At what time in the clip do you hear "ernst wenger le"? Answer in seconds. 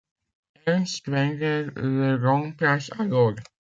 0.65-2.15